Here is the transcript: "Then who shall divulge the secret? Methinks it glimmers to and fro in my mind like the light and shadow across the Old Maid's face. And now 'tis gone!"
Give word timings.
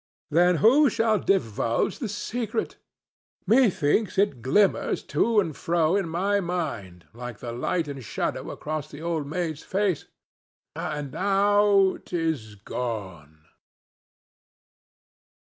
"Then 0.31 0.55
who 0.65 0.89
shall 0.89 1.19
divulge 1.19 1.99
the 1.99 2.09
secret? 2.09 2.77
Methinks 3.45 4.17
it 4.17 4.41
glimmers 4.41 5.03
to 5.13 5.39
and 5.39 5.55
fro 5.55 5.95
in 5.95 6.09
my 6.09 6.39
mind 6.39 7.05
like 7.13 7.37
the 7.37 7.51
light 7.51 7.87
and 7.87 8.03
shadow 8.03 8.49
across 8.49 8.89
the 8.89 9.03
Old 9.03 9.27
Maid's 9.27 9.61
face. 9.61 10.05
And 10.75 11.11
now 11.11 11.97
'tis 12.03 12.55
gone!" 12.55 13.45